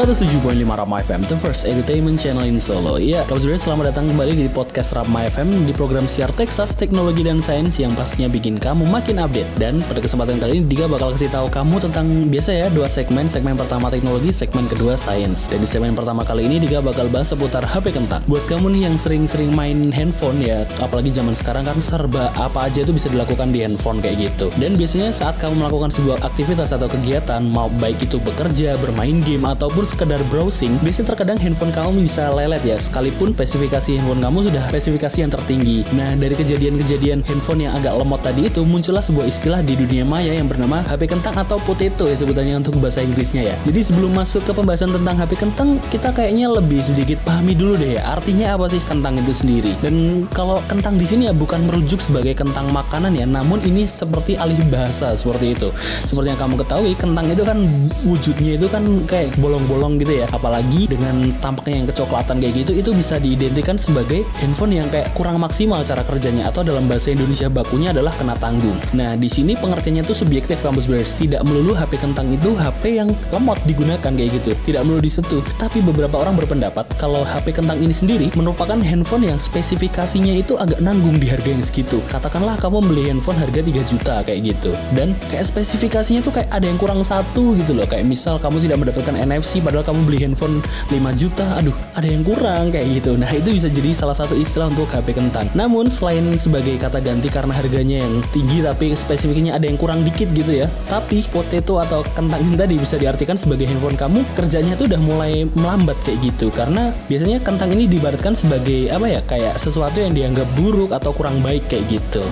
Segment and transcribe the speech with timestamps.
[0.00, 2.96] 107.5 Rama FM, the first entertainment channel in Solo.
[2.96, 7.20] Ya, kamu sebenarnya selamat datang kembali di podcast Rama FM di program siar Texas Teknologi
[7.20, 9.44] dan Sains yang pastinya bikin kamu makin update.
[9.60, 13.28] Dan pada kesempatan kali ini Dika bakal kasih tahu kamu tentang biasa ya dua segmen.
[13.28, 15.52] Segmen pertama teknologi, segmen kedua sains.
[15.52, 18.24] Dan di segmen pertama kali ini Dika bakal bahas seputar HP kentang.
[18.24, 22.88] Buat kamu nih yang sering-sering main handphone ya, apalagi zaman sekarang kan serba apa aja
[22.88, 24.48] itu bisa dilakukan di handphone kayak gitu.
[24.56, 29.44] Dan biasanya saat kamu melakukan sebuah aktivitas atau kegiatan, mau baik itu bekerja, bermain game
[29.44, 34.62] ataupun sekedar browsing, biasanya terkadang handphone kamu bisa lelet ya, sekalipun spesifikasi handphone kamu sudah
[34.70, 35.82] spesifikasi yang tertinggi.
[35.98, 40.30] Nah, dari kejadian-kejadian handphone yang agak lemot tadi itu, muncullah sebuah istilah di dunia maya
[40.30, 43.56] yang bernama HP kentang atau potato ya sebutannya untuk bahasa Inggrisnya ya.
[43.64, 47.96] Jadi sebelum masuk ke pembahasan tentang HP kentang, kita kayaknya lebih sedikit pahami dulu deh
[47.96, 49.72] ya, artinya apa sih kentang itu sendiri.
[49.80, 54.36] Dan kalau kentang di sini ya bukan merujuk sebagai kentang makanan ya, namun ini seperti
[54.36, 55.72] alih bahasa seperti itu.
[56.04, 57.58] Seperti yang kamu ketahui, kentang itu kan
[58.04, 62.76] wujudnya itu kan kayak bolong-bolong bolong gitu ya apalagi dengan tampaknya yang kecoklatan kayak gitu
[62.76, 67.48] itu bisa diidentikan sebagai handphone yang kayak kurang maksimal cara kerjanya atau dalam bahasa Indonesia
[67.48, 68.76] bakunya adalah kena tanggung.
[68.92, 71.16] Nah di sini pengertiannya tuh subjektif kampus beres.
[71.16, 74.52] Tidak melulu HP kentang itu HP yang lemot digunakan kayak gitu.
[74.68, 79.40] Tidak melulu disentuh tapi beberapa orang berpendapat kalau HP kentang ini sendiri merupakan handphone yang
[79.40, 82.04] spesifikasinya itu agak nanggung di harga yang segitu.
[82.12, 84.76] Katakanlah kamu beli handphone harga 3 juta kayak gitu.
[84.92, 87.88] Dan kayak spesifikasinya tuh kayak ada yang kurang satu gitu loh.
[87.88, 90.58] Kayak misal kamu tidak mendapatkan NFC padahal kamu beli handphone
[90.90, 91.46] 5 juta.
[91.62, 93.14] Aduh ada yang kurang kayak gitu.
[93.14, 97.30] Nah itu bisa jadi salah satu istilah untuk HP kentang namun selain sebagai kata ganti
[97.30, 100.66] karena harganya yang tinggi tapi spesifiknya ada yang kurang dikit gitu ya.
[100.90, 105.46] Tapi potato atau kentang ini tadi bisa diartikan sebagai handphone kamu kerjanya tuh udah mulai
[105.54, 106.50] melambat kayak gitu.
[106.50, 111.38] Karena biasanya kentang ini dibaratkan sebagai apa ya kayak sesuatu yang dianggap buruk atau kurang
[111.44, 112.24] baik kayak gitu.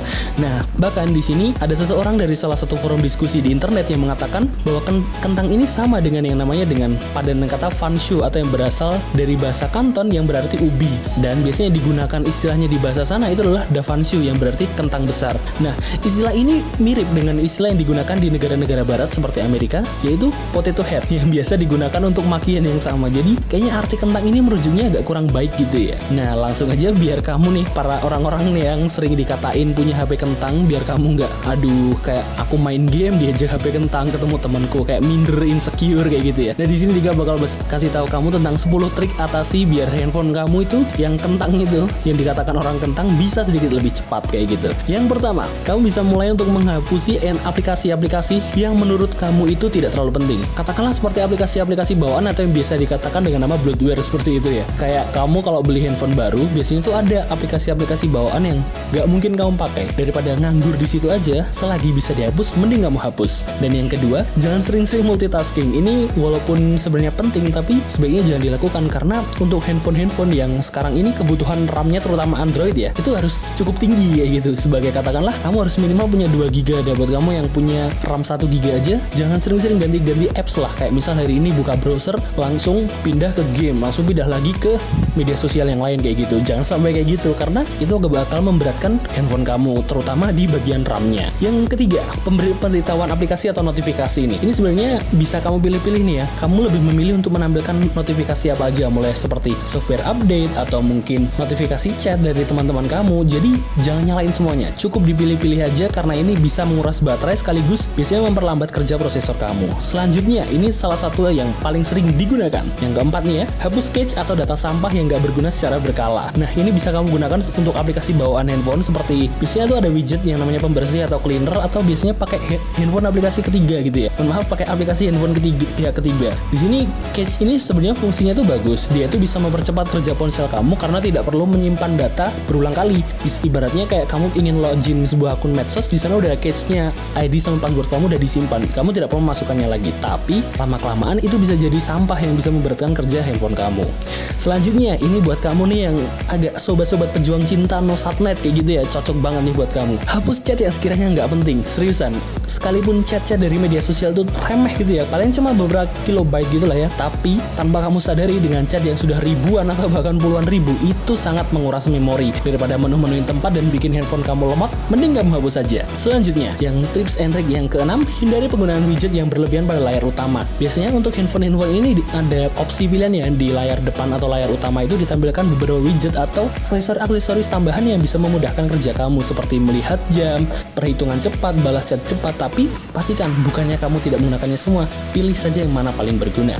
[0.42, 4.48] Nah bahkan di sini ada seseorang dari salah satu forum diskusi di internet yang mengatakan
[4.64, 4.80] bahwa
[5.20, 9.36] kentang ini sama dengan yang namanya dengan pada dan kata fanshu atau yang berasal dari
[9.36, 10.88] bahasa Kanton yang berarti ubi
[11.20, 15.36] dan biasanya digunakan istilahnya di bahasa sana itu adalah dafanshu yang berarti kentang besar.
[15.60, 20.80] Nah, istilah ini mirip dengan istilah yang digunakan di negara-negara barat seperti Amerika yaitu potato
[20.80, 23.12] head yang biasa digunakan untuk makian yang sama.
[23.12, 25.96] Jadi, kayaknya arti kentang ini merujuknya agak kurang baik gitu ya.
[26.16, 30.80] Nah, langsung aja biar kamu nih para orang-orang yang sering dikatain punya HP kentang biar
[30.86, 36.06] kamu nggak aduh kayak aku main game diajak HP kentang ketemu temanku kayak minder insecure
[36.06, 36.52] kayak gitu ya.
[36.54, 37.34] Nah, di sini juga bakal
[37.66, 42.14] kasih tahu kamu tentang 10 trik atasi biar handphone kamu itu yang kentang itu yang
[42.14, 44.70] dikatakan orang kentang bisa sedikit lebih cepat kayak gitu.
[44.86, 50.40] Yang pertama, kamu bisa mulai untuk menghapusi aplikasi-aplikasi yang menurut kamu itu tidak terlalu penting.
[50.54, 54.64] Katakanlah seperti aplikasi-aplikasi bawaan atau yang biasa dikatakan dengan nama bloatware seperti itu ya.
[54.78, 58.58] Kayak kamu kalau beli handphone baru, biasanya tuh ada aplikasi-aplikasi bawaan yang
[58.94, 59.90] gak mungkin kamu pakai.
[59.98, 63.48] Daripada nganggur di situ aja, selagi bisa dihapus, mending kamu hapus.
[63.58, 65.74] Dan yang kedua, jangan sering-sering multitasking.
[65.74, 71.10] Ini walaupun sebenarnya sebenarnya penting tapi sebaiknya jangan dilakukan karena untuk handphone-handphone yang sekarang ini
[71.16, 74.50] kebutuhan RAM-nya terutama Android ya itu harus cukup tinggi kayak gitu.
[74.68, 78.44] Sebagai katakanlah kamu harus minimal punya 2 GB ada buat kamu yang punya RAM 1
[78.44, 80.68] GB aja jangan sering-sering ganti-ganti apps lah.
[80.76, 83.80] Kayak misal hari ini buka browser langsung pindah ke game.
[83.80, 84.76] Langsung pindah lagi ke
[85.16, 86.44] media sosial yang lain kayak gitu.
[86.44, 91.32] Jangan sampai kayak gitu karena itu gak bakal memberatkan handphone kamu terutama di bagian RAM-nya.
[91.40, 94.36] Yang ketiga pemberitahuan aplikasi atau notifikasi ini.
[94.44, 96.26] Ini sebenarnya bisa kamu pilih-pilih nih ya.
[96.42, 101.92] Kamu lebih memilih untuk menampilkan notifikasi apa aja mulai seperti software update atau mungkin notifikasi
[102.00, 103.24] chat dari teman-teman kamu.
[103.28, 103.52] Jadi
[103.84, 104.68] jangan nyalain semuanya.
[104.74, 109.68] Cukup dipilih-pilih aja karena ini bisa menguras baterai sekaligus biasanya memperlambat kerja prosesor kamu.
[109.82, 112.64] Selanjutnya ini salah satu yang paling sering digunakan.
[112.80, 116.30] Yang keempat nih ya hapus cache atau data sampah yang gak berguna secara berkala.
[116.38, 120.38] Nah ini bisa kamu gunakan untuk aplikasi bawaan handphone seperti biasanya tuh ada widget yang
[120.38, 122.38] namanya pembersih atau cleaner atau biasanya pakai
[122.78, 124.10] handphone aplikasi ketiga gitu ya.
[124.22, 126.30] Maaf pakai aplikasi handphone ketiga pihak ketiga.
[126.54, 126.77] Di sini
[127.16, 128.86] Cache ini sebenarnya fungsinya tuh bagus.
[128.92, 133.00] Dia tuh bisa mempercepat kerja ponsel kamu karena tidak perlu menyimpan data berulang kali.
[133.24, 137.88] Ibaratnya kayak kamu ingin login sebuah akun medsos, di sana udah cache-nya, ID sama password
[137.88, 138.60] kamu udah disimpan.
[138.70, 139.90] Kamu tidak perlu memasukkannya lagi.
[140.04, 143.88] Tapi lama kelamaan itu bisa jadi sampah yang bisa memberatkan kerja handphone kamu.
[144.36, 145.96] Selanjutnya ini buat kamu nih yang
[146.28, 149.96] agak sobat-sobat pejuang cinta no satnet kayak gitu ya, cocok banget nih buat kamu.
[150.04, 152.12] Hapus chat yang sekiranya nggak penting, seriusan.
[152.44, 156.76] Sekalipun chat-chat dari media sosial tuh remeh gitu ya, paling cuma beberapa kilobyte gitu lah
[156.76, 156.88] ya.
[156.94, 161.48] Tapi tanpa kamu sadari dengan chat yang sudah ribuan atau bahkan puluhan ribu itu sangat
[161.50, 162.30] menguras memori.
[162.44, 165.80] Daripada menu-menuin tempat dan bikin handphone kamu lemot mending kamu hapus saja.
[165.96, 170.44] Selanjutnya yang tips and trick yang keenam hindari penggunaan widget yang berlebihan pada layar utama.
[170.60, 173.26] Biasanya untuk handphone-handphone ini ada opsi pilihan ya.
[173.32, 178.20] Di layar depan atau layar utama itu ditampilkan beberapa widget atau aksesoris-aksesoris tambahan yang bisa
[178.20, 180.44] memudahkan kerja kamu seperti melihat jam,
[180.76, 182.36] perhitungan cepat, balas chat cepat.
[182.36, 184.84] Tapi pastikan bukannya kamu tidak menggunakannya semua.
[185.14, 186.57] Pilih saja yang mana paling berguna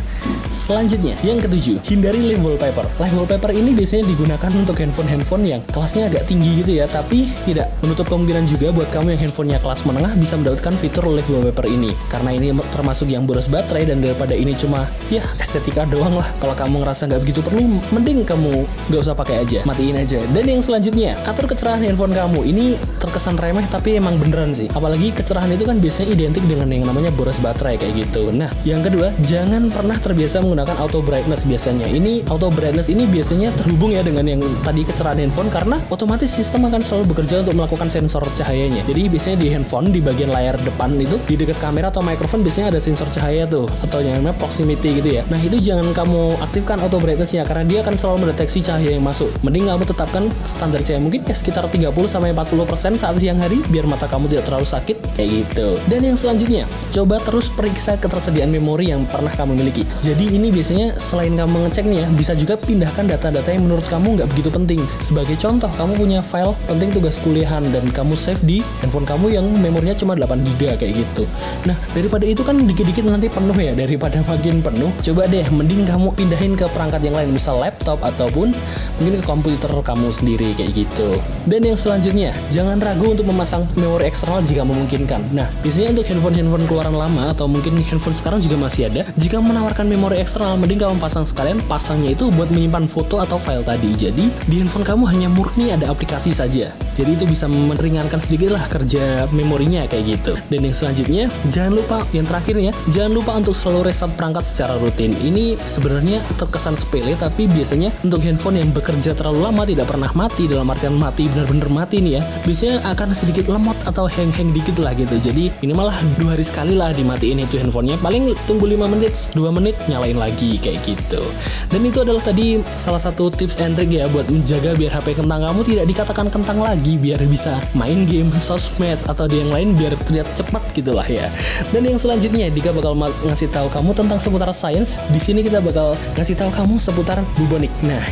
[0.48, 2.88] Selanjutnya, yang ketujuh, hindari live wallpaper.
[2.96, 7.68] Live wallpaper ini biasanya digunakan untuk handphone-handphone yang kelasnya agak tinggi gitu ya, tapi tidak
[7.84, 11.92] menutup kemungkinan juga buat kamu yang handphonenya kelas menengah bisa mendapatkan fitur live wallpaper ini.
[12.08, 16.28] Karena ini termasuk yang boros baterai dan daripada ini cuma ya estetika doang lah.
[16.42, 20.20] Kalau kamu ngerasa nggak begitu perlu, mending kamu nggak usah pakai aja, matiin aja.
[20.32, 22.40] Dan yang selanjutnya, atur kecerahan handphone kamu.
[22.48, 22.66] Ini
[23.00, 24.68] terkesan remeh tapi emang beneran sih.
[24.72, 28.28] Apalagi kecerahan itu kan biasanya identik dengan yang namanya boros baterai kayak gitu.
[28.34, 31.88] Nah, yang kedua, jangan pernah terbiasa menggunakan auto brightness biasanya.
[31.88, 36.69] Ini auto brightness ini biasanya terhubung ya dengan yang tadi kecerahan handphone karena otomatis sistem
[36.69, 38.85] akan selalu bekerja untuk melakukan sensor cahayanya.
[38.85, 42.76] Jadi biasanya di handphone di bagian layar depan itu di dekat kamera atau mikrofon biasanya
[42.76, 45.23] ada sensor cahaya tuh atau yang namanya proximity gitu ya.
[45.32, 49.05] Nah, itu jangan kamu aktifkan auto brightness ya karena dia akan selalu mendeteksi cahaya yang
[49.06, 49.31] masuk.
[49.46, 53.87] Mending kamu tetapkan standar cahaya mungkin ya sekitar 30 sampai 40% saat siang hari biar
[53.87, 55.79] mata kamu tidak terlalu sakit kayak gitu.
[55.87, 59.77] Dan yang selanjutnya, coba terus periksa ketersediaan memori yang pernah kamu miliki.
[60.00, 64.19] Jadi ini biasanya selain kamu ngecek nih ya, bisa juga pindahkan data-data yang menurut kamu
[64.20, 64.80] nggak begitu penting.
[65.02, 69.44] Sebagai contoh, kamu punya file penting tugas kuliahan dan kamu save di handphone kamu yang
[69.44, 71.28] memorinya cuma 8 GB kayak gitu.
[71.69, 76.08] Nah, daripada itu kan dikit-dikit nanti penuh ya, daripada makin penuh, coba deh mending kamu
[76.14, 78.54] pindahin ke perangkat yang lain, misal laptop ataupun
[79.02, 81.20] mungkin ke komputer kamu sendiri kayak gitu.
[81.44, 85.20] Dan yang selanjutnya, jangan ragu untuk memasang memori eksternal jika memungkinkan.
[85.36, 89.04] Nah, biasanya untuk handphone-handphone keluaran lama atau mungkin handphone sekarang juga masih ada.
[89.20, 93.67] Jika menawarkan memori eksternal, mending kamu pasang sekalian pasangnya itu buat menyimpan foto atau file
[93.67, 93.93] tadi.
[93.93, 96.70] Jadi di handphone kamu hanya murni ada aplikasi saja.
[96.94, 100.32] Jadi itu bisa meringankan sedikit lah kerja memorinya kayak gitu.
[100.49, 104.79] Dan yang selanjutnya, jangan lupa yang terakhir ya, jangan lupa untuk selalu reset perangkat secara
[104.79, 105.12] rutin.
[105.19, 110.47] Ini sebenarnya terkesan sepele tapi biasanya untuk handphone yang bekerja terlalu lama tidak pernah mati
[110.47, 112.23] dalam artian mati benar-benar mati nih ya.
[112.47, 115.19] Biasanya akan sedikit lemot atau hang-hang dikit lah gitu.
[115.19, 117.99] Jadi ini malah dua hari sekali lah dimatiin itu handphonenya.
[117.99, 121.22] Paling tunggu 5 menit, 2 menit nyalain lagi kayak gitu.
[121.69, 125.44] Dan itu adalah tadi salah satu tips and trick ya buat menjaga biar HP kentang
[125.44, 129.94] kamu tidak dikatakan kentang lagi biar bisa main game, sosmed atau di yang lain biar
[130.06, 131.28] terlihat cepat gitulah ya.
[131.70, 134.99] Dan yang selanjutnya Dika bakal ngasih tahu kamu tentang seputar sains.
[135.10, 137.70] Di sini kita bakal ngasih tahu kamu seputar bubonic.
[137.84, 138.02] Nah,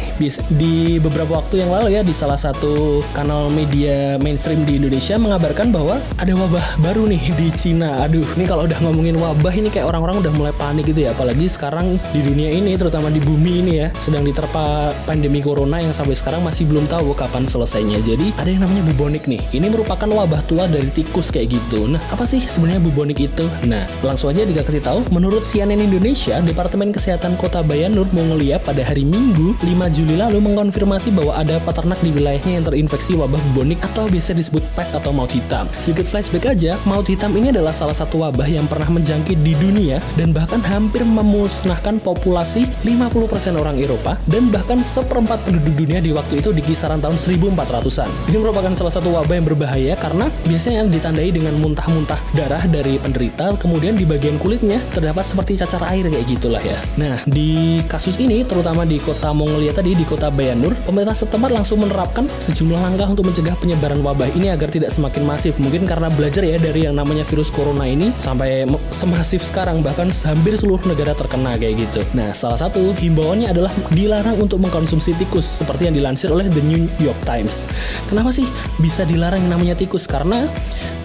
[0.52, 5.70] di beberapa waktu yang lalu ya di salah satu kanal media mainstream di Indonesia mengabarkan
[5.75, 8.04] bahwa ada wabah baru nih di Cina.
[8.06, 11.12] Aduh, ini kalau udah ngomongin wabah ini kayak orang-orang udah mulai panik gitu ya.
[11.26, 15.90] Apalagi sekarang di dunia ini, terutama di bumi ini ya, sedang diterpa pandemi corona yang
[15.90, 17.99] sampai sekarang masih belum tahu kapan selesainya.
[17.99, 19.43] Jadi ada yang namanya bubonic nih.
[19.50, 21.90] Ini merupakan wabah tua dari tikus kayak gitu.
[21.90, 23.43] Nah, apa sih sebenarnya bubonic itu?
[23.67, 25.02] Nah, langsung aja dikasih tahu.
[25.11, 30.38] Menurut CNN Indonesia, Departemen Kesehatan Kota Bayan Nur Mongolia pada hari Minggu 5 Juli lalu
[30.38, 35.11] mengkonfirmasi bahwa ada peternak di wilayahnya yang terinfeksi wabah bubonic atau biasa disebut pes atau
[35.11, 35.67] maut hitam.
[35.82, 39.99] Sedikit flashback aja, maut hitam ini adalah salah satu wabah yang pernah menjangkit di dunia
[40.14, 46.44] dan bahkan hampir memusnahkan populasi 50% orang Eropa dan bahkan seperempat penduduk dunia di waktu
[46.44, 48.10] itu di kisaran tahun 1400-an.
[48.28, 53.56] Ini merupakan salah satu wabah yang berbahaya karena biasanya ditandai dengan muntah-muntah darah dari penderita,
[53.56, 56.78] kemudian di bagian kulitnya terdapat seperti cacar air kayak gitulah ya.
[56.98, 61.80] Nah, di kasus ini terutama di kota Mongolia tadi di kota Bayanur, pemerintah setempat langsung
[61.80, 65.56] menerapkan sejumlah langkah untuk mencegah penyebaran wabah ini agar tidak semakin masif.
[65.62, 70.58] Mungkin karena belajar ya dari yang namanya virus corona ini sampai semasif sekarang bahkan hampir
[70.58, 72.01] seluruh negara terkena kayak gitu.
[72.17, 76.89] Nah, salah satu himbauannya adalah dilarang untuk mengkonsumsi tikus seperti yang dilansir oleh The New
[76.98, 77.69] York Times.
[78.08, 78.48] Kenapa sih
[78.81, 80.08] bisa dilarang yang namanya tikus?
[80.08, 80.48] Karena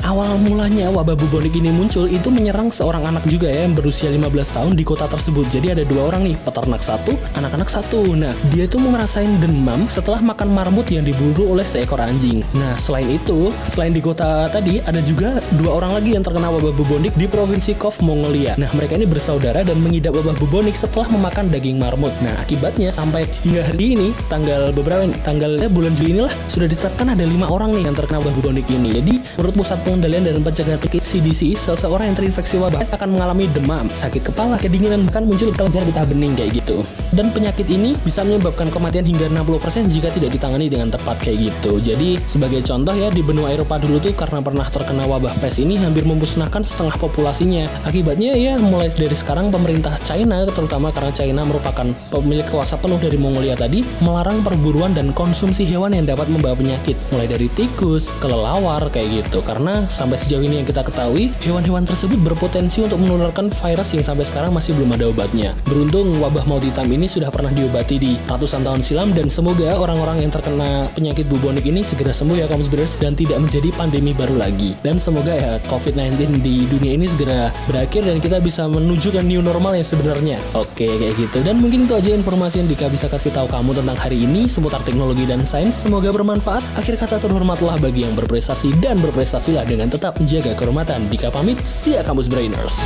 [0.06, 4.58] awal mulanya wabah bubonic ini muncul itu menyerang seorang anak juga ya yang berusia 15
[4.58, 5.46] tahun di kota tersebut.
[5.50, 8.18] Jadi ada dua orang nih, peternak satu, anak-anak satu.
[8.18, 12.42] Nah, dia itu ngerasain demam setelah makan marmut yang diburu oleh seekor anjing.
[12.58, 16.74] Nah, selain itu, selain di kota tadi, ada juga dua orang lagi yang terkena wabah
[16.74, 18.58] bubonic di provinsi Kov, Mongolia.
[18.58, 22.16] Nah, mereka ini bersaudara dan mengidap wabah bubonic setelah memakan daging marmut.
[22.24, 27.28] Nah, akibatnya sampai hingga hari ini, tanggal beberapa tanggal bulan Juli inilah sudah ditetapkan ada
[27.28, 29.04] lima orang nih yang terkena wabah bubonic ini.
[29.04, 33.92] Jadi, menurut pusat Pengendalian dan Pencegahan Penyakit CDC, seseorang yang terinfeksi wabah akan mengalami demam,
[33.92, 36.88] sakit kepala, kedinginan, bahkan muncul kelenjar getah bening kayak gitu.
[37.12, 41.82] Dan penyakit ini bisa menyebabkan kematian hingga 60% jika tidak ditangani dengan tepat kayak gitu.
[41.82, 45.76] Jadi sebagai contoh ya di benua Eropa dulu tuh karena pernah terkena wabah pes ini
[45.82, 47.66] hampir memusnahkan setengah populasinya.
[47.84, 53.18] Akibatnya ya mulai dari sekarang pemerintah China terutama karena China merupakan pemilik kuasa penuh dari
[53.18, 58.92] Mongolia tadi melarang perburuan dan konsumsi hewan yang dapat membawa penyakit mulai dari tikus, kelelawar
[58.94, 59.40] kayak gitu.
[59.42, 64.28] Karena sampai sejauh ini yang kita ketahui, hewan-hewan tersebut berpotensi untuk menularkan virus yang sampai
[64.28, 65.56] sekarang masih belum ada obatnya.
[65.64, 70.28] Beruntung wabah maut hitam ini sudah pernah diobati di ratusan tahun silam dan semoga orang-orang
[70.28, 74.42] yang terkena penyakit bubonik ini segera sembuh ya kamu Brothers dan tidak menjadi pandemi baru
[74.42, 74.74] lagi.
[74.82, 79.46] Dan semoga ya COVID-19 di dunia ini segera berakhir dan kita bisa menuju ke new
[79.46, 80.38] normal yang sebenarnya.
[80.54, 81.40] Oke, kayak gitu.
[81.42, 84.84] Dan mungkin itu aja informasi yang Dika bisa kasih tahu kamu tentang hari ini seputar
[84.84, 85.74] teknologi dan sains.
[85.74, 86.64] Semoga bermanfaat.
[86.78, 91.08] Akhir kata terhormatlah bagi yang berprestasi dan berprestasilah dengan tetap menjaga kehormatan.
[91.08, 92.84] Dika pamit, see ya kampus brainers.